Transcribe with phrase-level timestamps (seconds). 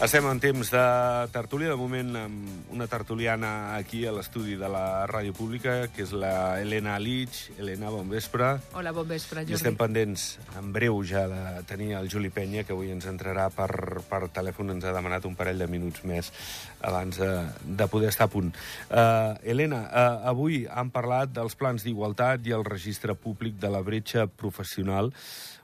[0.00, 0.82] Estem en temps de
[1.28, 6.14] tertúlia, de moment amb una tertuliana aquí a l'estudi de la Ràdio Pública, que és
[6.16, 7.50] la Helena Lich.
[7.58, 8.48] Helena, bon vespre.
[8.72, 9.58] Hola, bon vespre, I Jordi.
[9.58, 10.24] estem pendents,
[10.56, 14.72] en breu ja, de tenir el Juli Penya, que avui ens entrarà per, per telèfon.
[14.72, 16.32] Ens ha demanat un parell de minuts més
[16.80, 17.30] abans de,
[17.60, 18.56] de poder estar a punt.
[18.88, 23.84] Uh, Helena, uh, avui han parlat dels plans d'igualtat i el registre públic de la
[23.84, 25.12] bretxa professional.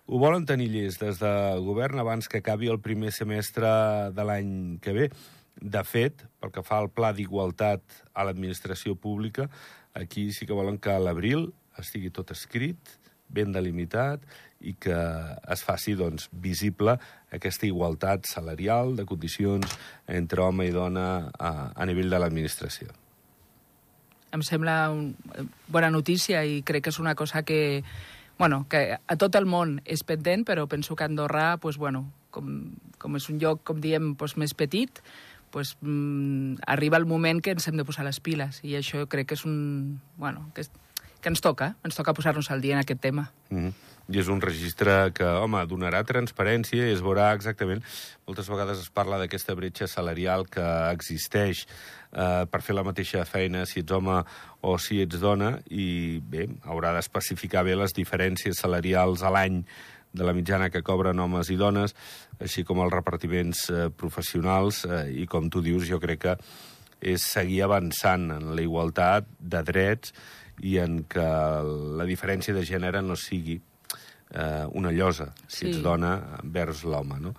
[0.06, 3.66] Ho volen tenir llest des del govern abans que acabi el primer semestre
[4.14, 5.08] de l'any que ve.
[5.56, 7.82] De fet, pel que fa al pla d'igualtat
[8.14, 9.48] a l'administració pública,
[9.94, 11.48] aquí sí que volen que a l'abril
[11.80, 12.78] estigui tot escrit,
[13.26, 14.22] ben delimitat,
[14.60, 14.96] i que
[15.52, 16.96] es faci doncs, visible
[17.34, 19.74] aquesta igualtat salarial de condicions
[20.06, 22.94] entre home i dona a, a nivell de l'administració.
[24.34, 27.82] Em sembla una bona notícia i crec que és una cosa que,
[28.38, 32.76] bueno, que a tot el món és pendent, però penso que Andorra, pues, bueno, com,
[32.98, 35.00] com és un lloc, com diem, pues, més petit,
[35.50, 39.30] pues, mm, arriba el moment que ens hem de posar les piles i això crec
[39.30, 40.00] que és un...
[40.20, 40.70] Bueno, que, és,
[41.20, 43.30] que ens toca, ens toca posar-nos al dia en aquest tema.
[43.48, 43.85] Mm -hmm.
[44.06, 47.82] I és un registre que, home, donarà transparència i es veurà exactament...
[48.26, 53.60] Moltes vegades es parla d'aquesta bretxa salarial que existeix eh, per fer la mateixa feina
[53.70, 54.16] si ets home
[54.66, 59.60] o si ets dona i, bé, haurà d'especificar bé les diferències salarials a l'any
[60.16, 61.94] de la mitjana que cobren homes i dones,
[62.40, 66.36] així com els repartiments eh, professionals, eh, i com tu dius, jo crec que
[67.14, 70.14] és seguir avançant en la igualtat de drets
[70.64, 71.26] i en que
[72.00, 73.60] la diferència de gènere no sigui
[74.36, 75.70] eh, una llosa, si Sí.
[75.72, 76.12] ets dona,
[76.44, 77.18] vers l'home.
[77.20, 77.32] No?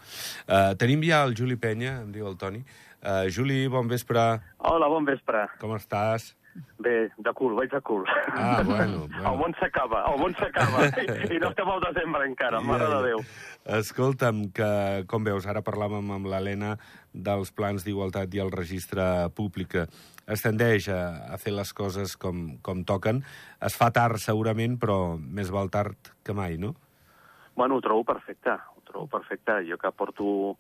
[0.48, 2.64] Eh, tenim ja el Juli Penya, em diu el Toni.
[3.02, 5.46] Eh, Juli, bon vespre, Hola, bon vespre.
[5.62, 6.34] com estàs?
[6.82, 8.02] Bé, de cul, vaig de cul.
[8.34, 9.30] Ah, bueno, bueno.
[9.30, 10.88] El món s'acaba, el món s'acaba.
[10.90, 11.06] I,
[11.36, 13.20] I no estem al desembre encara, mare de Déu.
[13.78, 16.72] Escolta'm, que, com veus, ara parlàvem amb l'Helena
[17.14, 19.06] dels plans d'igualtat i el registre
[19.38, 19.76] públic.
[20.28, 23.22] Es tendeix a, a fer les coses com, com toquen.
[23.62, 26.74] Es fa tard, segurament, però més val tard que mai, no?
[27.58, 29.64] Bueno, ho trobo perfecte, ho trobo perfecte.
[29.66, 30.58] Jo que porto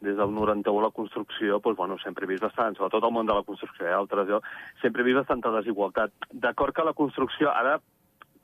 [0.00, 3.26] des del 91 a la construcció, doncs, bueno, sempre he vist bastant, sobretot el món
[3.26, 4.38] de la construcció, eh, altres, jo,
[4.80, 6.14] sempre he vist bastanta desigualtat.
[6.30, 7.80] D'acord que la construcció ara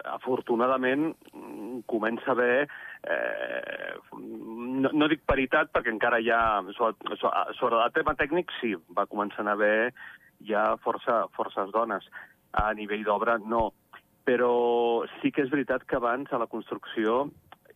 [0.06, 2.68] afortunadament mm, comença a haver
[3.02, 7.18] eh, no, no dic paritat perquè encara hi ha sobre,
[7.58, 9.90] sobre, el tema tècnic sí, va començant a haver
[10.46, 12.06] ja força, forces dones
[12.52, 13.72] a nivell d'obra no,
[14.22, 17.24] però sí que és veritat que abans a la construcció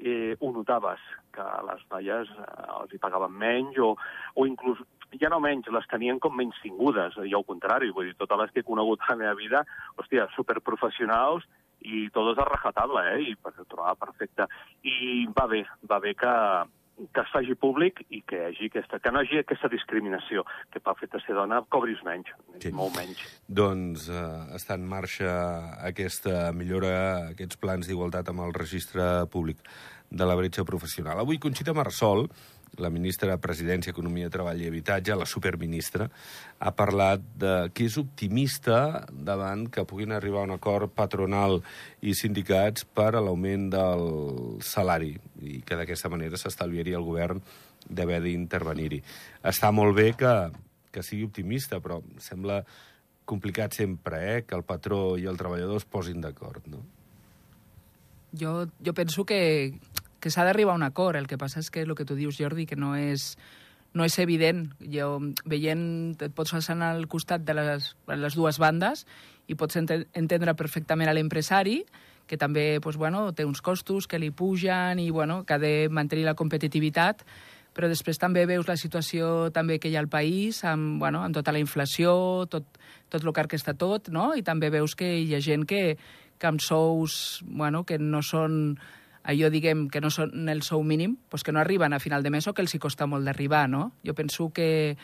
[0.03, 1.01] eh, ho notaves,
[1.33, 3.95] que les noies eh, els hi pagaven menys o,
[4.35, 4.83] o inclús,
[5.21, 8.53] ja no menys, les tenien com menys tingudes, i al contrari, vull dir, totes les
[8.53, 9.65] que he conegut a la meva vida,
[10.01, 11.47] hòstia, superprofessionals
[11.83, 13.33] i totes a rajatabla, eh?
[13.33, 14.47] I per trobar perfecte.
[14.87, 16.35] I va bé, va bé que,
[17.13, 20.45] que es faci públic i que, hi hagi aquesta, que no hi hagi aquesta discriminació,
[20.71, 22.31] que pel fet de ser dona cobris menys,
[22.61, 22.71] Sí.
[22.71, 23.19] molt menys.
[23.49, 25.33] Doncs eh, està en marxa
[25.83, 29.59] aquesta millora, aquests plans d'igualtat amb el registre públic
[30.11, 31.19] de la bretxa professional.
[31.19, 32.29] Avui Conxita Marsol,
[32.81, 36.07] la ministra de Presidència, Economia, Treball i Habitatge, la superministra,
[36.59, 41.61] ha parlat de que és optimista davant que puguin arribar a un acord patronal
[42.01, 44.07] i sindicats per a l'augment del
[44.65, 45.13] salari
[45.43, 47.43] i que d'aquesta manera s'estalviaria el govern
[47.89, 49.03] d'haver d'intervenir-hi.
[49.45, 50.33] Està molt bé que,
[50.95, 52.63] que sigui optimista, però sembla
[53.29, 56.83] complicat sempre, eh?, que el patró i el treballador es posin d'acord, no?
[58.33, 59.75] Jo, jo penso que,
[60.23, 61.19] que s'ha d'arribar a un acord.
[61.19, 63.35] El que passa és que el que tu dius, Jordi, que no és,
[63.93, 64.69] no és evident.
[64.95, 69.05] Jo, veient, et pots passar al costat de les, les dues bandes
[69.51, 71.83] i pots ente entendre perfectament a l'empresari,
[72.31, 75.89] que també pues, bueno, té uns costos que li pugen i bueno, que ha de
[75.91, 77.27] mantenir la competitivitat,
[77.75, 81.35] però després també veus la situació també que hi ha al país, amb, bueno, amb
[81.35, 82.79] tota la inflació, tot,
[83.11, 84.33] tot el car que està tot, no?
[84.37, 85.97] i també veus que hi ha gent que,
[86.39, 88.77] que amb sous bueno, que no són
[89.25, 92.31] allò, diguem, que no són el sou mínim, doncs que no arriben a final de
[92.31, 93.93] mes o que els hi costa molt d'arribar, no?
[94.07, 94.97] Jo penso que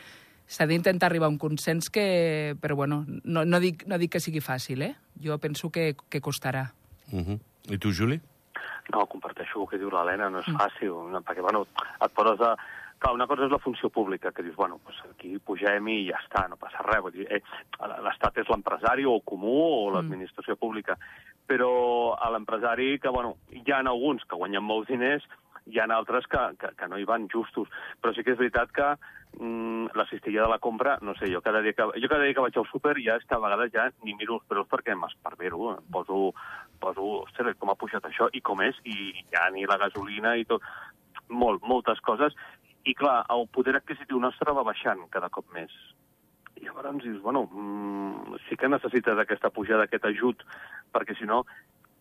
[0.49, 2.55] s'ha d'intentar arribar a un consens que...
[2.61, 4.95] Però, bueno, no, no, dic, no dic que sigui fàcil, eh?
[5.21, 6.71] Jo penso que, que costarà.
[7.11, 7.39] Uh -huh.
[7.69, 8.19] I tu, Juli?
[8.91, 11.67] No, comparteixo el que diu l'Helena, no és fàcil, no, perquè, bueno,
[12.01, 12.55] et poses a...
[12.99, 16.17] Clar, una cosa és la funció pública, que dius, bueno, pues aquí pugem i ja
[16.19, 16.99] està, no passa res.
[17.01, 17.39] Vull dir, eh,
[18.03, 20.97] l'Estat és l'empresari o el comú o l'administració pública.
[21.47, 25.25] Però a l'empresari, que, bueno, hi ha alguns que guanyen molts diners,
[25.69, 27.69] hi ha altres que, que, que no hi van justos.
[28.01, 28.87] Però sí que és veritat que
[29.37, 32.37] mm, la cistella de la compra, no sé, jo cada dia que, jo cada dia
[32.37, 34.95] que vaig al súper ja és que a vegades ja ni miro els preus perquè
[34.97, 36.33] m'esparvero, em poso,
[36.81, 40.47] poso, ostres, com ha pujat això i com és, i ja ni la gasolina i
[40.49, 40.65] tot,
[41.29, 42.35] molt, moltes coses,
[42.87, 45.73] I clar, el poder adquisitiu nostre va baixant cada cop més.
[46.57, 50.45] I llavors dius, bueno, mm, sí que necessites aquesta pujada, aquest ajut,
[50.95, 51.43] perquè si no,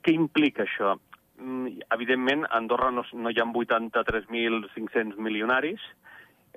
[0.06, 0.94] què implica això?
[1.38, 5.80] Mm, evidentment, a Andorra no, no hi ha 83.500 milionaris,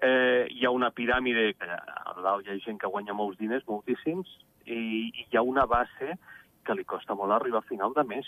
[0.01, 3.67] eh, hi ha una piràmide, que a dalt hi ha gent que guanya molts diners,
[3.67, 4.31] moltíssims,
[4.65, 4.79] i,
[5.13, 6.17] i hi ha una base
[6.65, 8.25] que li costa molt arribar a final de mes.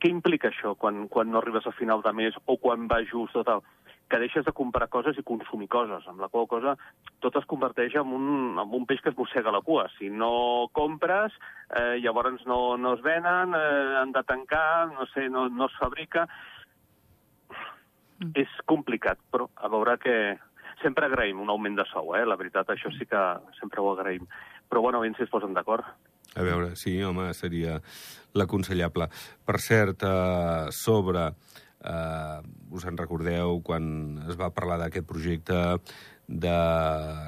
[0.00, 3.36] Què implica això quan, quan no arribes a final de mes o quan va just
[3.36, 3.64] tot el
[4.10, 6.74] que deixes de comprar coses i consumir coses, amb la qual cosa
[7.22, 8.26] tot es converteix en un,
[8.58, 9.86] en un peix que es mossega la cua.
[9.96, 11.36] Si no compres,
[11.70, 15.78] eh, llavors no, no es venen, eh, han de tancar, no sé, no, no es
[15.80, 16.26] fabrica...
[18.20, 18.34] Mm.
[18.36, 20.14] És complicat, però a veure que...
[20.80, 22.22] Sempre agraïm un augment de sou, eh?
[22.24, 23.18] La veritat, això sí que
[23.58, 24.22] sempre ho agraïm.
[24.68, 25.84] Però, bueno, ben si es posen d'acord.
[26.40, 27.74] A veure, sí, home, seria
[28.32, 29.10] l'aconsellable.
[29.44, 31.26] Per cert, eh, sobre
[31.80, 32.40] Eh,
[32.76, 33.84] us en recordeu quan
[34.28, 35.60] es va parlar d'aquest projecte
[36.30, 36.56] de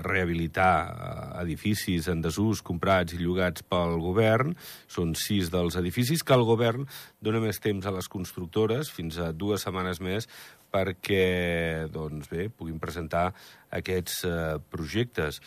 [0.07, 4.55] rehabilitar eh, edificis en desús comprats i llogats pel govern.
[4.87, 6.87] Són sis dels edificis que el govern
[7.21, 10.29] dona més temps a les constructores, fins a dues setmanes més,
[10.73, 13.31] perquè doncs bé, puguin presentar
[13.75, 15.43] aquests eh, projectes.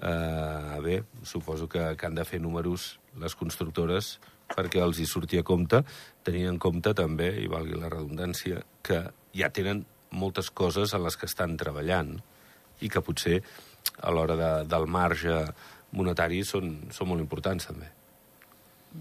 [0.00, 4.18] Eh, bé, suposo que, que han de fer números les constructores
[4.56, 5.82] perquè els hi surti a compte,
[6.26, 9.02] tenint en compte també, i valgui la redundància, que
[9.36, 12.16] ja tenen moltes coses en les que estan treballant
[12.80, 13.40] i que potser
[14.02, 15.36] a l'hora de, del marge
[15.96, 17.88] monetari són, són molt importants també.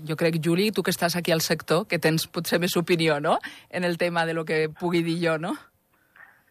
[0.05, 3.39] Jo crec, Juli, tu que estàs aquí al sector, que tens potser més opinió, no?,
[3.69, 5.55] en el tema de lo que pugui dir jo, no?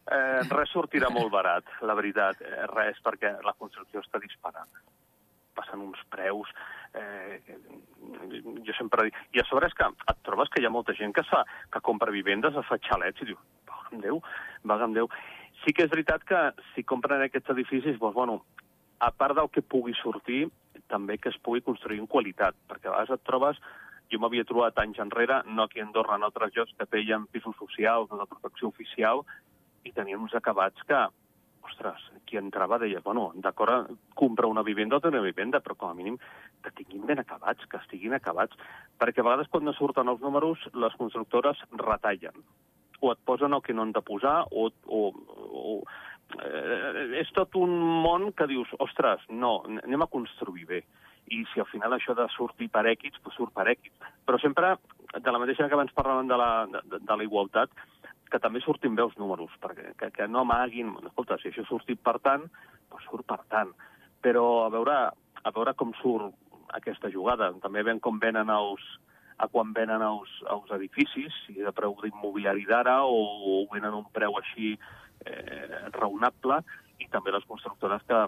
[0.09, 2.41] Eh, res sortirà molt barat, la veritat.
[2.41, 4.71] Eh, res, perquè la construcció està disparant.
[5.59, 6.49] Passen uns preus
[6.97, 7.58] eh,
[8.43, 9.19] jo sempre dic...
[9.35, 11.83] I a sobre és que et trobes que hi ha molta gent que, fa, que
[11.85, 13.41] compra vivendes, es fa xalets i diu,
[13.91, 14.23] amb Déu,
[14.69, 15.11] amb Déu.
[15.65, 16.41] Sí que és veritat que
[16.75, 18.41] si compren aquests edificis, doncs, bueno,
[19.01, 20.47] a part del que pugui sortir,
[20.89, 23.61] també que es pugui construir en qualitat, perquè a vegades et trobes
[24.09, 27.57] jo m'havia trobat anys enrere, no aquí a Andorra, en altres llocs que feien pisos
[27.61, 29.25] socials o de protecció oficial,
[29.85, 31.03] i tenien uns acabats que,
[31.67, 35.91] ostres, qui entrava deia, bueno, d'acord, compra una vivenda o té una vivenda, però com
[35.91, 36.19] a mínim
[36.63, 38.57] que tinguin ben acabats, que estiguin acabats,
[39.01, 42.45] perquè a vegades quan no surten els números les constructores retallen
[43.01, 45.03] o et posen el que no han de posar o, o,
[45.55, 45.75] o
[46.43, 47.75] eh, és tot un
[48.05, 50.83] món que dius, ostres, no, anem a construir bé.
[51.29, 54.09] I si al final això de sortir per èquits, doncs surt per èquits.
[54.25, 54.77] Però sempre,
[55.13, 57.75] de la mateixa que abans parlàvem de la, de, de la igualtat,
[58.31, 60.95] que també surtin els números, perquè que, que no amaguin...
[61.07, 62.47] Escolta, si això sortit per tant,
[62.91, 63.73] doncs surt per tant.
[64.25, 64.97] Però a veure,
[65.43, 66.35] a veure com surt
[66.77, 67.53] aquesta jugada.
[67.63, 68.85] També veiem com venen els,
[69.39, 74.09] a quan venen els, els edificis, si de preu d'immobiliari d'ara o, o venen un
[74.13, 76.61] preu així eh, raonable,
[76.99, 78.25] i també les constructores que,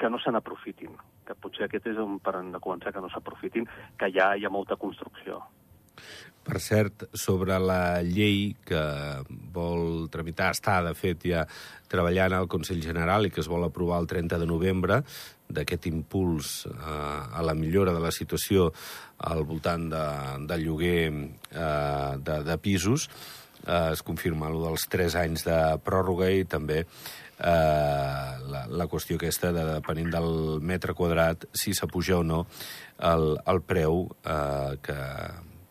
[0.00, 0.96] que no se n'aprofitin,
[1.26, 3.68] que potser aquest és un per de començar que no s'aprofitin,
[4.00, 5.42] que ja hi ha molta construcció.
[6.46, 8.82] Per cert, sobre la llei que
[9.54, 11.42] vol tramitar, està, de fet, ja
[11.90, 15.00] treballant al Consell General i que es vol aprovar el 30 de novembre,
[15.48, 18.72] d'aquest impuls eh, a la millora de la situació
[19.26, 20.06] al voltant de,
[20.50, 23.08] del lloguer eh, de, de pisos,
[23.66, 26.86] eh, es confirma allò dels 3 anys de pròrroga i també eh,
[28.52, 30.30] la, la qüestió aquesta de, depenent del
[30.62, 32.44] metre quadrat, si s'apuja o no
[32.98, 35.00] el, el preu eh, que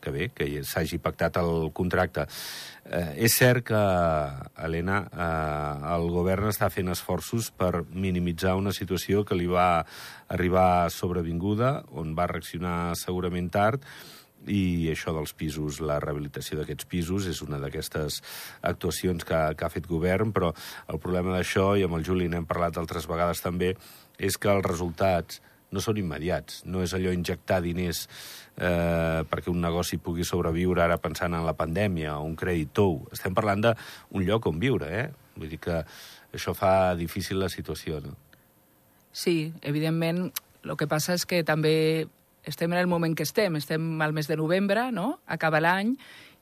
[0.06, 2.28] que bé, que s'hagi pactat el contracte.
[2.86, 3.82] Eh, és cert que,
[4.62, 9.86] Helena, eh, el govern està fent esforços per minimitzar una situació que li va
[10.30, 13.82] arribar sobrevinguda, on va reaccionar segurament tard,
[14.46, 18.22] i això dels pisos, la rehabilitació d'aquests pisos és una d'aquestes
[18.62, 20.52] actuacions que, que ha fet govern, però
[20.92, 23.74] el problema d'això, i amb el Juli n'hem parlat altres vegades també,
[24.22, 25.42] és que els resultats
[25.75, 26.63] no són immediats.
[26.65, 28.05] No és allò injectar diners
[28.55, 33.03] eh, perquè un negoci pugui sobreviure ara pensant en la pandèmia o un crèdit tou.
[33.13, 35.08] Estem parlant d'un lloc on viure, eh?
[35.36, 35.82] Vull dir que
[36.36, 38.15] això fa difícil la situació, no?
[39.15, 40.29] Sí, evidentment,
[40.65, 42.08] el que passa és que també
[42.46, 45.20] estem en el moment que estem, estem al mes de novembre, no?
[45.25, 45.96] Acaba l'any,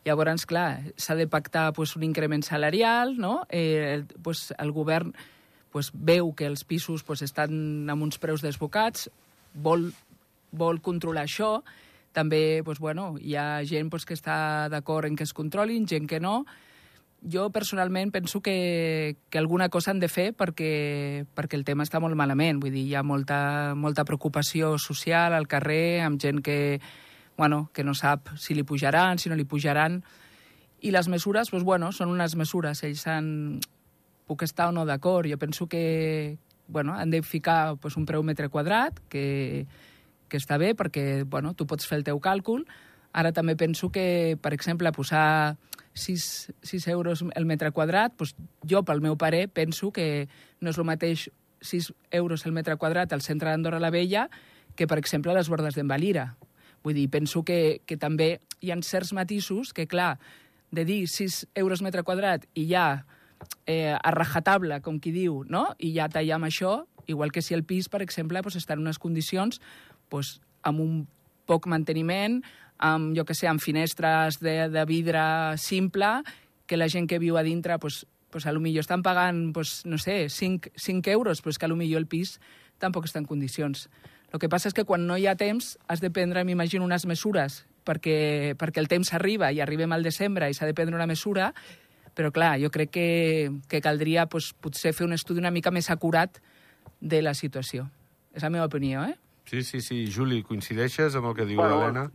[0.06, 3.46] llavors, clar, s'ha de pactar pues, un increment salarial, no?
[3.50, 5.14] Eh, pues, el govern
[5.72, 9.10] pues, veu que els pisos pues, estan amb uns preus desbocats,
[9.54, 9.92] vol,
[10.52, 11.64] vol controlar això,
[12.14, 16.08] també pues, bueno, hi ha gent pues, que està d'acord en que es controlin, gent
[16.08, 16.44] que no.
[17.24, 22.02] Jo personalment penso que, que alguna cosa han de fer perquè, perquè el tema està
[22.04, 22.60] molt malament.
[22.62, 26.82] Vull dir, hi ha molta, molta preocupació social al carrer, amb gent que,
[27.38, 30.04] bueno, que no sap si li pujaran, si no li pujaran.
[30.84, 32.84] I les mesures, pues, bueno, són unes mesures.
[32.84, 33.30] Ells han,
[34.28, 35.30] puc estar o no d'acord.
[35.32, 39.66] Jo penso que bueno, han de ficar pues, un preu metre quadrat, que,
[40.30, 42.66] que està bé perquè bueno, tu pots fer el teu càlcul.
[43.14, 45.58] Ara també penso que, per exemple, posar
[45.94, 50.28] 6, 6 euros el metre quadrat, pues, jo, pel meu pare, penso que
[50.60, 51.30] no és el mateix
[51.64, 54.28] 6 euros el metre quadrat al centre d'Andorra la Vella
[54.76, 56.34] que, per exemple, a les bordes d'en Valira.
[56.84, 60.18] Vull dir, penso que, que també hi ha certs matisos que, clar,
[60.74, 63.06] de dir 6 euros metre quadrat i ja
[63.66, 65.70] eh, a rajatable, com qui diu, no?
[65.80, 69.00] i ja tallam això, igual que si el pis, per exemple, pues, està en unes
[69.00, 69.62] condicions
[70.10, 71.04] pues, amb un
[71.50, 72.42] poc manteniment,
[72.80, 75.24] amb, jo que sé, amb finestres de, de vidre
[75.58, 76.22] simple,
[76.66, 79.86] que la gent que viu a dintre, pues, pues a lo millor estan pagant, pues,
[79.86, 82.40] no sé, 5, 5 euros, però és que a lo millor el pis
[82.82, 83.90] tampoc està en condicions.
[84.34, 87.06] El que passa és que quan no hi ha temps has de prendre, m'imagino, unes
[87.06, 91.08] mesures perquè, perquè el temps arriba i arribem al desembre i s'ha de prendre una
[91.10, 91.52] mesura,
[92.14, 93.08] però clar, jo crec que,
[93.70, 96.40] que caldria pues, potser fer un estudi una mica més acurat
[97.00, 97.88] de la situació.
[98.34, 99.18] És la meva opinió, eh?
[99.50, 100.06] Sí, sí, sí.
[100.08, 102.10] Juli, coincideixes amb el que diu Bueno, l'Helena?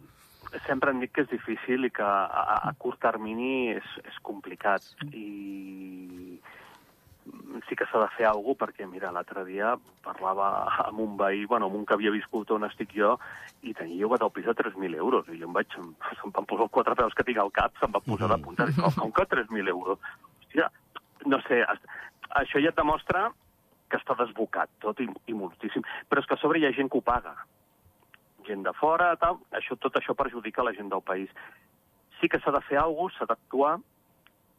[0.67, 4.85] sempre hem dit que és difícil i que a, a curt termini és, és complicat.
[5.13, 6.39] I
[7.69, 10.49] sí que s'ha de fer alguna cosa, perquè, mira, l'altre dia parlava
[10.87, 13.17] amb un veí, bueno, amb un que havia viscut on estic jo,
[13.63, 15.29] i tenia llogat el pis a 3.000 euros.
[15.29, 17.75] I jo em vaig, em, se'm van posar els quatre peus que tinc al cap,
[17.81, 18.67] se'm va posar de punta.
[18.67, 19.99] Dic, "Oh, com que 3.000 euros?
[20.43, 20.71] Hòstia,
[21.27, 21.65] no sé,
[22.31, 23.29] això ja et demostra
[23.89, 25.85] que està desbocat tot i, i moltíssim.
[26.09, 27.35] Però és que a sobre hi ha gent que ho paga.
[28.47, 29.41] Gent de fora, tal.
[29.57, 31.33] Això, tot això perjudica la gent del país.
[32.21, 33.79] Sí que s'ha de fer alguna cosa, s'ha d'actuar.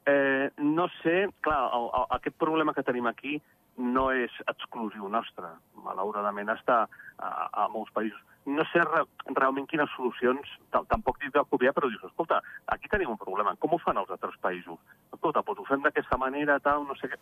[0.10, 3.38] Eh, no sé, clar, el, el, aquest problema que tenim aquí
[3.80, 5.50] no és exclusiu nostre.
[5.86, 7.30] Malauradament està a,
[7.64, 8.20] a molts països.
[8.50, 9.04] No sé re,
[9.38, 12.40] realment quines solucions, ta- tampoc dic de copiar, però dius, escolta,
[12.76, 14.80] aquí tenim un problema, com ho fan els altres països?
[15.14, 17.20] Escolta, doncs ho fem d'aquesta manera, tal, no sé què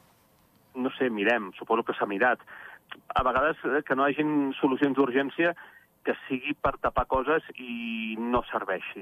[0.77, 2.39] no sé, mirem, suposo que s'ha mirat.
[3.17, 5.55] A vegades eh, que no hi hagin solucions d'urgència
[6.05, 9.01] que sigui per tapar coses i no serveixi.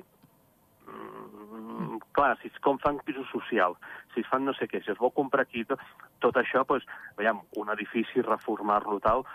[2.15, 3.77] Clar, si es com fan pisos socials,
[4.13, 5.81] si es fan no sé què, si es vol comprar aquí, tot,
[6.23, 6.87] tot això, doncs,
[7.19, 9.25] veiem, un edifici, reformar-lo tal,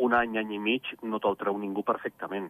[0.00, 2.48] un any, any i mig, no te'l treu ningú perfectament.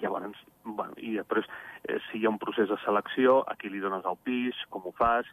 [0.00, 1.44] Llavors, bueno, i després,
[1.84, 4.88] eh, si hi ha un procés de selecció, a qui li dones el pis, com
[4.88, 5.28] ho fas...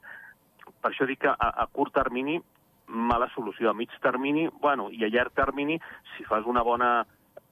[0.84, 2.38] Per això dic que a, a curt termini,
[2.88, 3.72] mala solució.
[3.72, 5.80] A mig termini, bueno, i a llarg termini,
[6.16, 6.96] si fas una bona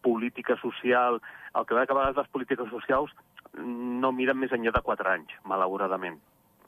[0.03, 1.21] política social...
[1.51, 3.11] El que ve que a vegades les polítiques socials
[3.57, 6.19] no miren més enllà de quatre anys, malauradament.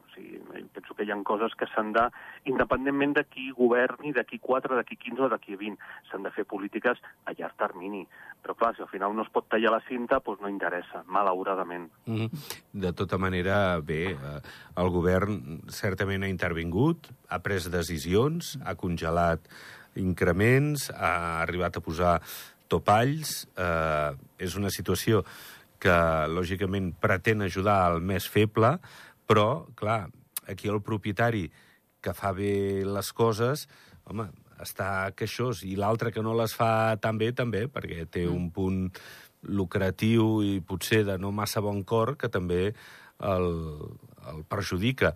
[0.03, 0.37] O sigui,
[0.75, 2.03] penso que hi ha coses que s'han de,
[2.51, 6.27] independentment de qui governi, de qui 4, de qui 15 o de qui 20, s'han
[6.27, 8.03] de fer polítiques a llarg termini.
[8.43, 11.89] Però clar, si al final no es pot tallar la cinta, doncs no interessa, malauradament.
[12.05, 12.29] Mm
[12.73, 14.39] De tota manera, bé, eh,
[14.77, 19.47] el govern certament ha intervingut, ha pres decisions, ha congelat
[19.95, 22.19] increments, ha arribat a posar
[22.67, 23.47] topalls.
[23.57, 25.23] Eh, és una situació
[25.83, 25.95] que,
[26.31, 28.77] lògicament, pretén ajudar al més feble,
[29.27, 30.05] però, clar,
[30.47, 31.49] aquí el propietari
[32.03, 33.67] que fa bé les coses,
[34.09, 34.27] home,
[34.63, 38.89] està queixós, i l'altre que no les fa tan bé, també, perquè té un punt
[39.43, 42.73] lucratiu i potser de no massa bon cor que també
[43.19, 43.47] el,
[44.31, 45.13] el perjudica.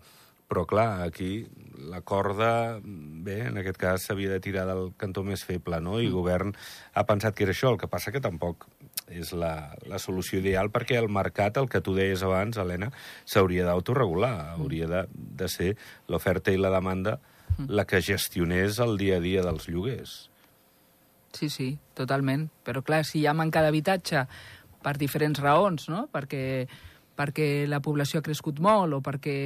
[0.47, 1.45] Però, clar, aquí
[1.91, 5.97] la corda, bé, en aquest cas s'havia de tirar del cantó més feble, no?
[6.00, 6.53] I el govern
[6.95, 8.63] ha pensat que era això, el que passa que tampoc
[9.07, 12.91] és la, la solució ideal perquè el mercat, el que tu deies abans, Helena,
[13.25, 15.73] s'hauria d'autoregular, hauria de, de ser
[16.11, 17.17] l'oferta i la demanda
[17.67, 20.17] la que gestionés el dia a dia dels lloguers.
[21.33, 22.47] Sí, sí, totalment.
[22.65, 24.25] Però clar, si hi ha manca d'habitatge
[24.83, 26.05] per diferents raons, no?
[26.13, 26.67] Perquè,
[27.17, 29.37] perquè la població ha crescut molt o perquè,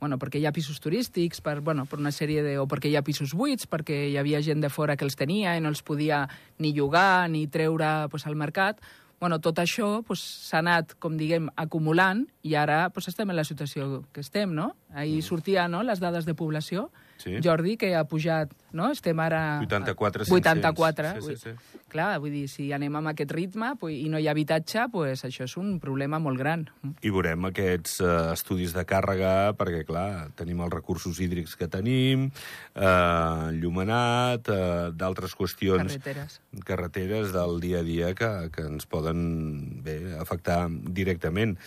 [0.00, 2.56] bueno, perquè hi ha pisos turístics, per, bueno, per una sèrie de...
[2.58, 5.52] o perquè hi ha pisos buits, perquè hi havia gent de fora que els tenia
[5.56, 6.24] i no els podia
[6.58, 8.80] ni llogar ni treure pues, al mercat,
[9.20, 13.44] bueno, tot això pues, s'ha anat, com diguem, acumulant i ara pues, estem en la
[13.44, 14.72] situació que estem, no?
[14.96, 16.88] Ahir sortia no, les dades de població,
[17.20, 17.36] Sí.
[17.44, 18.88] Jordi, que ha pujat, no?
[18.94, 19.60] Estem ara...
[19.60, 21.12] 84, 84.
[21.20, 21.78] Sí, sí, sí.
[21.90, 25.24] Clar, vull dir, si anem amb aquest ritme pues, i no hi ha habitatge, pues,
[25.26, 26.64] això és un problema molt gran.
[27.02, 32.28] I veurem aquests eh, estudis de càrrega, perquè, clar, tenim els recursos hídrics que tenim,
[32.30, 35.98] eh, llumenat, eh, d'altres qüestions...
[35.98, 36.38] Carreteres.
[36.66, 41.58] Carreteres del dia a dia que, que ens poden bé, afectar directament.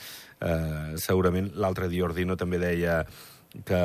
[0.43, 3.03] Eh, segurament l'altre dia Ordino també deia
[3.65, 3.81] que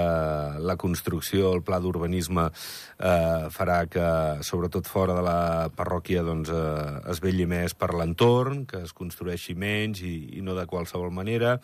[0.64, 4.08] la construcció, el pla d'urbanisme eh, farà que,
[4.46, 5.40] sobretot fora de la
[5.76, 10.56] parròquia, doncs, eh, es velli més per l'entorn, que es construeixi menys i, i no
[10.56, 11.58] de qualsevol manera.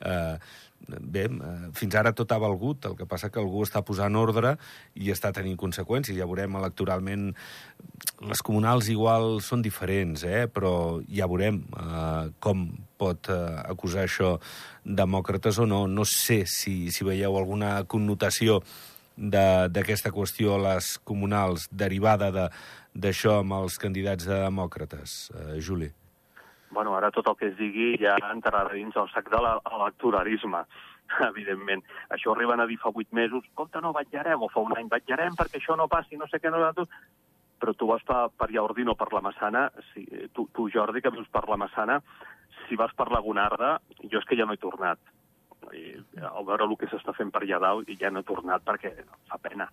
[0.00, 0.38] Eh,
[0.88, 4.56] bé, eh, fins ara tot ha valgut, el que passa que algú està posant ordre
[4.94, 6.16] i està tenint conseqüències.
[6.16, 7.30] Ja veurem electoralment,
[8.26, 10.46] les comunals igual són diferents, eh?
[10.48, 14.38] però ja veurem eh, com pot eh, acusar això
[14.84, 15.86] demòcrates o no.
[15.86, 18.60] No sé si, si veieu alguna connotació
[19.20, 22.48] d'aquesta qüestió a les comunals derivada
[22.94, 25.90] d'això amb els candidats de demòcrates, eh, Juli
[26.70, 30.62] bueno, ara tot el que es digui ja entrarà dins el sac de l'electoralisme,
[31.30, 31.82] evidentment.
[32.14, 35.38] Això arriben a dir fa vuit mesos, compte, no vetllarem, o fa un any vetllarem
[35.38, 36.86] perquè això no passi, no sé què, no...
[37.60, 41.12] Però tu vas per, per Jordi, no per la Massana, si, tu, tu, Jordi, que
[41.12, 41.98] vius per la Massana,
[42.66, 43.74] si vas per la Gonarda,
[44.06, 45.02] jo és que ja no he tornat.
[45.76, 48.94] I, al veure el que s'està fent per allà dalt, ja no he tornat perquè
[49.28, 49.68] fa pena.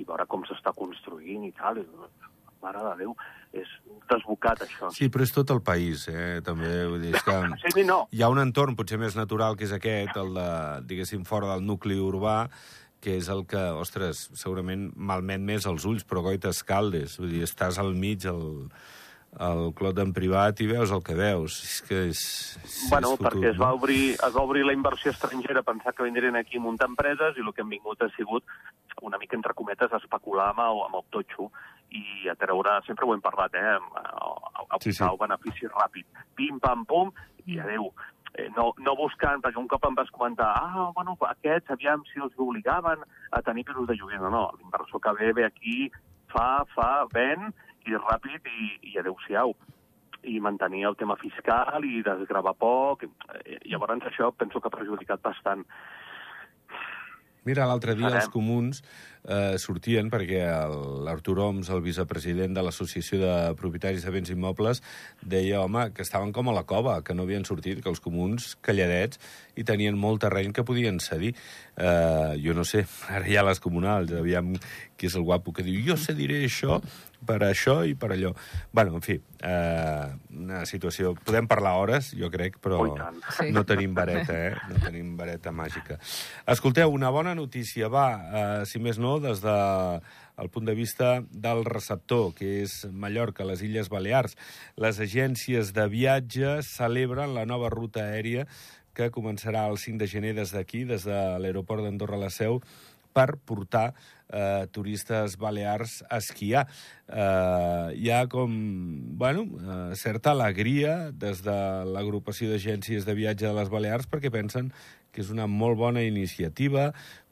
[0.00, 1.82] I veure com s'està construint i tal,
[2.62, 3.14] mare de Déu,
[3.56, 3.68] és
[4.10, 4.90] desbocat, això.
[4.94, 6.72] Sí, però és tot el país, eh, també.
[6.90, 7.36] Vull dir, és que
[7.76, 8.04] sí, no.
[8.12, 10.50] Hi ha un entorn potser més natural que és aquest, el de,
[10.90, 12.38] diguéssim, fora del nucli urbà,
[13.02, 17.18] que és el que, ostres, segurament malmet més els ulls, però goites caldes.
[17.20, 18.70] Vull dir, estàs al mig, el,
[19.46, 21.58] el clot en privat i veus el que veus.
[21.66, 22.22] És que és,
[22.64, 25.94] és bueno, és futut, perquè es va, obrir, es va obrir la inversió estrangera, pensar
[25.94, 28.44] que vindrien aquí a muntar empreses, i el que han vingut ha sigut
[29.02, 31.50] una mica, entre cometes, a especular amb el, amb el totxo
[31.96, 35.04] i a treure, sempre ho hem parlat, eh, a, a, a sí, sí.
[35.06, 36.06] el benefici ràpid.
[36.38, 37.12] Pim, pam, pum,
[37.46, 37.90] i adeu.
[38.36, 42.20] Eh, no, no buscant, perquè un cop em vas comentar, ah, bueno, aquests, aviam si
[42.20, 44.20] els obligaven a tenir pisos de lloguer.
[44.20, 45.78] No, no, l'inversor que ve, ve aquí,
[46.32, 47.48] fa, fa, ven,
[47.86, 49.54] i ràpid, i, i adeu-siau
[50.26, 53.06] i mantenir el tema fiscal i desgravar poc.
[53.44, 55.64] Eh, llavors, això penso que ha perjudicat bastant.
[57.46, 58.82] Mira, l'altre dia els comuns
[59.26, 60.42] eh, sortien perquè
[61.06, 64.82] l'Artur Oms, el vicepresident de l'Associació de Propietaris de Béns Immobles,
[65.22, 68.54] deia, home, que estaven com a la cova, que no havien sortit, que els comuns,
[68.66, 69.20] calladets,
[69.56, 71.34] i tenien molt terreny que podien cedir.
[71.76, 74.54] Eh, jo no sé, ara hi ha les comunals, aviam
[74.96, 76.80] qui és el guapo que diu jo cediré això
[77.26, 78.32] per això i per allò.
[78.72, 81.14] bueno, en fi, eh, una situació...
[81.26, 82.82] Podem parlar hores, jo crec, però
[83.38, 83.50] sí.
[83.52, 84.54] no tenim vareta, eh?
[84.70, 85.98] No tenim vareta màgica.
[86.46, 89.56] Escolteu, una bona notícia, va, eh, si més no, des de
[90.36, 94.36] el punt de vista del receptor, que és Mallorca, les Illes Balears.
[94.76, 98.44] Les agències de viatge celebren la nova ruta aèria
[98.96, 102.60] que començarà el 5 de gener des d'aquí, des de l'aeroport d'Andorra la Seu,
[103.16, 103.94] per portar
[104.28, 106.66] eh, turistes balears a esquiar.
[107.08, 108.52] Eh, hi ha com,
[109.16, 111.56] bueno, eh, certa alegria des de
[111.88, 114.72] l'agrupació d'agències de viatge de les Balears perquè pensen
[115.12, 116.90] que és una molt bona iniciativa,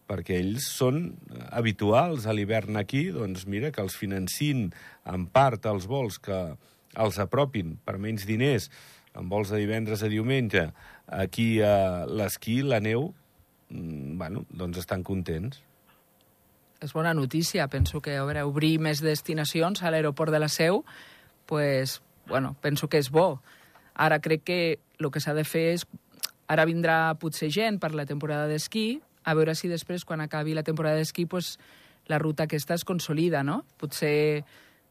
[0.09, 1.15] perquè ells són
[1.51, 4.69] habituals a l'hivern aquí, doncs mira, que els financin
[5.11, 6.41] en part els vols que
[6.95, 8.71] els apropin per menys diners,
[9.15, 10.69] en vols de divendres a diumenge,
[11.07, 13.13] aquí a l'esquí, la neu,
[13.71, 15.63] mm, bueno, doncs estan contents
[16.85, 17.67] és bona notícia.
[17.69, 20.85] Penso que veure, obrir més destinacions a l'aeroport de la Seu,
[21.47, 23.41] pues, bueno, penso que és bo.
[23.95, 24.61] Ara crec que
[24.99, 25.87] el que s'ha de fer és...
[26.45, 30.63] Ara vindrà potser gent per la temporada d'esquí, a veure si després, quan acabi la
[30.63, 31.59] temporada d'esquí, pues,
[32.07, 33.65] la ruta aquesta es consolida, no?
[33.81, 34.45] Potser,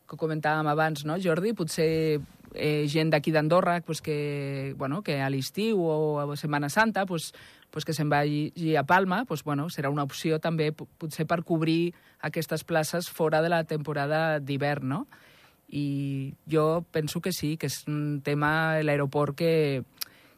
[0.10, 1.54] que comentàvem abans, no, Jordi?
[1.54, 2.20] Potser
[2.54, 7.34] eh, gent d'aquí d'Andorra pues que, bueno, que a l'estiu o a Setmana Santa pues,
[7.72, 11.94] pues que se'n vagi a Palma, pues, bueno, serà una opció també potser per cobrir
[12.22, 15.08] aquestes places fora de la temporada d'hivern, no?
[15.74, 19.82] I jo penso que sí, que és un tema l'aeroport que,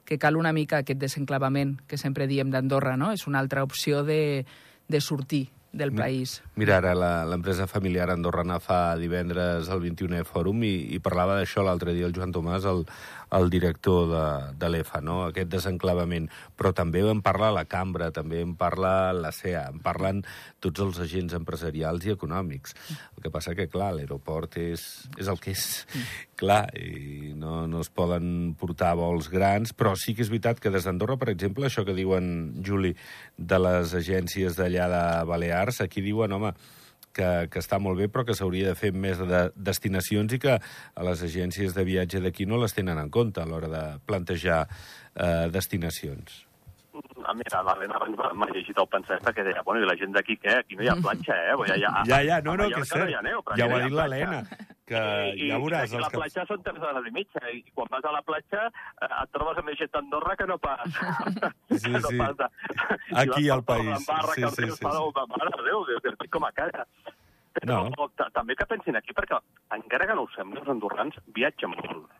[0.05, 3.11] que cal una mica aquest desenclavament que sempre diem d'Andorra, no?
[3.11, 4.45] És una altra opció de,
[4.87, 6.39] de sortir del país.
[6.55, 6.93] Mira, ara
[7.27, 12.15] l'empresa familiar andorrana fa divendres el 21è fòrum i, i parlava d'això l'altre dia el
[12.15, 12.85] Joan Tomàs, el,
[13.33, 14.25] el director de,
[14.59, 15.17] de l'EFA, no?
[15.29, 16.29] aquest desenclavament.
[16.57, 20.21] Però també en parla la Cambra, també en parla la CEA, en parlen
[20.63, 22.75] tots els agents empresarials i econòmics.
[23.15, 24.85] El que passa que, clar, l'aeroport és,
[25.17, 25.65] és el que és.
[26.35, 30.73] Clar, i no, no es poden portar vols grans, però sí que és veritat que
[30.73, 32.27] des d'Andorra, per exemple, això que diuen,
[32.65, 32.95] Juli,
[33.37, 36.51] de les agències d'allà de Balears, aquí diuen, home,
[37.15, 40.57] que, que està molt bé, però que s'hauria de fer més de destinacions i que
[40.59, 44.65] a les agències de viatge d'aquí no les tenen en compte a l'hora de plantejar
[44.67, 46.43] eh, destinacions.
[47.25, 47.99] A mira, l'Helena
[48.37, 50.59] m'ha llegit el pensat que deia, bueno, i la gent d'aquí què?
[50.61, 51.57] Aquí no hi ha platja, eh?
[51.71, 53.11] Ja, ja, ja, ja no, no, que és cert.
[53.25, 54.41] No ja ho ha dit l'Helena,
[54.85, 55.01] que
[55.33, 55.91] I, ja veuràs...
[55.91, 56.19] I, i la que...
[56.21, 59.61] platja són tres hores i mitja, i quan vas a la platja eh, et trobes
[59.61, 60.85] amb gent d'Andorra que no pas...
[60.85, 62.19] Sí, no sí.
[62.21, 62.49] Pas de...
[63.23, 64.05] Aquí al país.
[64.07, 66.85] Barra, sí, sí, sí, mare de Déu, estic com a cara.
[67.55, 68.09] Però no.
[68.35, 69.39] també que pensin aquí, perquè
[69.75, 72.11] encara que no ho sembli, els andorrans viatgen molt.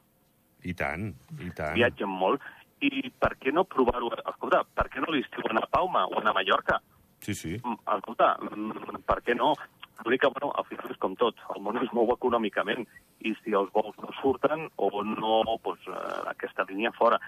[0.65, 1.11] I tant,
[1.43, 1.75] i tant.
[1.77, 2.41] Viatgen molt,
[2.83, 4.11] I per què no provar-ho?
[4.17, 6.81] Escolta, per què no l'estiu anar a Palma o anar a Mallorca?
[7.23, 7.55] Sí, sí.
[7.63, 9.55] Mm, Escolta, mm, per què no?
[10.03, 12.83] L'únic que, bueno, al final és com tot, el món es mou econòmicament,
[13.23, 17.19] i si els vols no surten o no, doncs, eh, aquesta línia fora.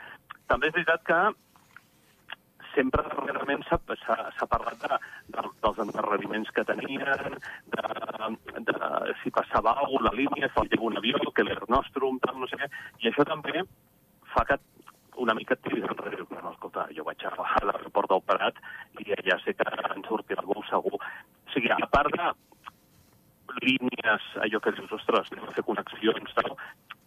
[0.52, 1.20] També és veritat que
[2.76, 5.00] sempre darrerament s'ha parlat de,
[5.34, 7.38] de, dels endarreriments que tenien,
[7.74, 7.86] de,
[8.70, 12.52] de si passava alguna la línia, si hi un avió, que l'Air Nostrum, tal, no
[12.52, 12.70] sé què,
[13.02, 13.64] i això també
[14.34, 14.60] fa que
[15.18, 16.26] una mica tiris enrere.
[16.32, 18.62] No, escolta, jo vaig a a l'aeroport del Prat
[19.00, 20.98] i ja sé que en sortirà algú segur.
[20.98, 22.32] O sigui, a part de
[23.62, 26.56] línies, allò que dius, ostres, anem a fer connexions, tal,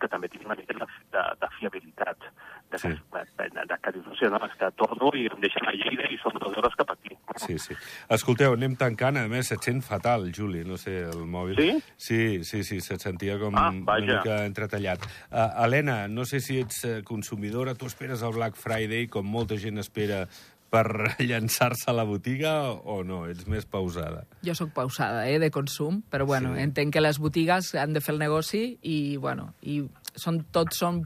[0.01, 2.31] que també tinc una mica de, de, de fiabilitat.
[2.71, 2.87] De, Sí.
[2.89, 5.73] de, de, de que dius, no sé, no, és que torno i em deixen a
[5.75, 7.17] Lleida i són dues hores cap aquí.
[7.43, 7.75] Sí, sí.
[8.09, 9.19] Escolteu, anem tancant.
[9.19, 11.59] A més, se't sent fatal, Juli, no sé, el mòbil.
[11.59, 11.83] Sí?
[11.97, 15.03] Sí, sí, sí, se't sentia com Ah, una mica entretallat.
[15.33, 19.59] Uh, Helena, no sé si ets eh, consumidora, tu esperes el Black Friday com molta
[19.59, 20.29] gent espera
[20.71, 20.87] per
[21.19, 23.25] llançar-se a la botiga o no?
[23.31, 24.25] Ets més pausada?
[24.47, 26.63] Jo sóc pausada, eh, de consum, però bueno, Sí.
[26.63, 29.83] entenc que les botigues han de fer el negoci i, bueno, i
[30.15, 31.03] són, tots són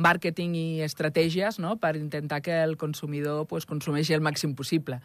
[0.00, 1.76] màrqueting i estratègies no?
[1.76, 5.00] per intentar que el consumidor pues, consumeixi el màxim possible.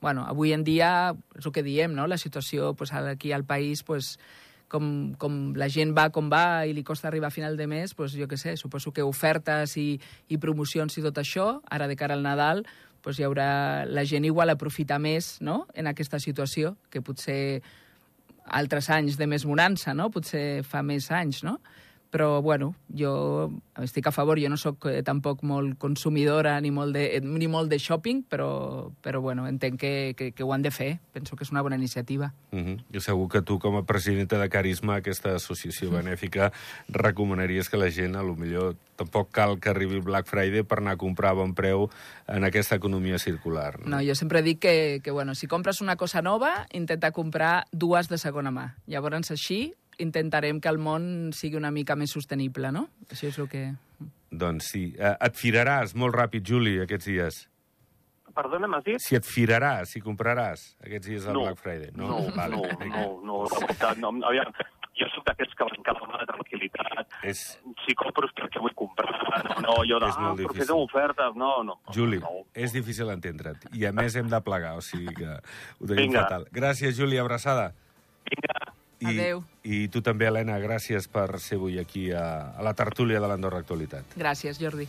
[0.00, 2.06] Bueno, avui en dia, és el que diem, no?
[2.06, 4.18] la situació pues, aquí al país, pues,
[4.68, 7.94] com, com la gent va com va i li costa arribar a final de mes,
[7.98, 11.96] pues, jo què sé, suposo que ofertes i, i promocions i tot això, ara de
[11.96, 12.62] cara al Nadal,
[13.02, 15.66] pues, hi haurà la gent igual aprofita més no?
[15.74, 17.60] en aquesta situació, que potser
[18.48, 20.10] altres anys de més bonança, no?
[20.10, 21.58] potser fa més anys, no?
[22.10, 23.50] Però, bueno, jo
[23.82, 27.48] estic a favor, jo no sóc eh, tampoc molt consumidora ni molt de, eh, ni
[27.52, 30.88] molt de shopping, però, però bueno, entenc que, que, que ho han de fer.
[31.12, 32.32] Penso que és una bona iniciativa.
[32.52, 32.76] Uh -huh.
[32.94, 36.52] Jo segur que tu, com a presidenta de Carisma, aquesta associació benèfica,
[36.88, 40.78] recomanaries que la gent, a lo millor, tampoc cal que arribi el Black Friday per
[40.78, 41.90] anar a comprar a bon preu
[42.26, 43.86] en aquesta economia circular.
[43.86, 48.08] No, jo sempre dic que, que bueno, si compres una cosa nova, intenta comprar dues
[48.08, 48.74] de segona mà.
[48.86, 52.88] Llavors, així, intentarem que el món sigui una mica més sostenible, no?
[53.10, 53.66] Això és el que...
[54.30, 54.82] Doncs sí.
[54.98, 57.38] Eh, et firaràs molt ràpid, Juli, aquests dies.
[58.38, 59.00] Perdona, m'has dit?
[59.02, 61.46] Si et firaràs, si compraràs aquests dies del No.
[61.48, 61.90] Black Friday.
[61.96, 64.12] No, no, Vale, no, no, no, la veritat, no.
[64.28, 64.52] Aviam,
[64.98, 67.16] jo sóc d'aquests que van cada mà de tranquil·litat.
[67.26, 67.40] És,
[67.86, 69.10] Si compro és perquè vull comprar,
[69.48, 70.60] no, no jo de, És molt ah, però difícil.
[70.60, 71.78] fes ofertes, no, no.
[71.96, 72.44] Juli, no.
[72.54, 73.64] és difícil entendre't.
[73.74, 76.28] I a més hem de plegar, o sigui que ho tenim Vinga.
[76.28, 76.46] fatal.
[76.54, 77.72] Gràcies, Juli, abraçada.
[78.28, 78.57] Vinga,
[79.00, 79.44] I, Adéu.
[79.62, 83.62] I tu també, Helena, gràcies per ser avui aquí a, a la tertúlia de l'Andorra
[83.62, 84.16] Actualitat.
[84.18, 84.88] Gràcies, Jordi.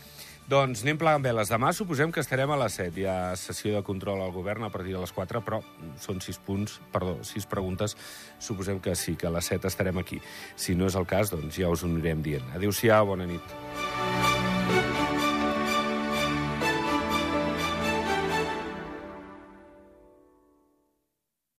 [0.50, 1.50] Doncs anem plegant veles.
[1.52, 2.98] Demà suposem que estarem a les 7.
[2.98, 5.60] Hi ha sessió de control al govern a partir de les 4, però
[6.02, 7.94] són 6 punts, perdó, 6 preguntes.
[8.42, 10.18] Suposem que sí, que a les 7 estarem aquí.
[10.58, 12.50] Si no és el cas, doncs ja us ho anirem dient.
[12.58, 14.29] Adéu-siau, bona nit.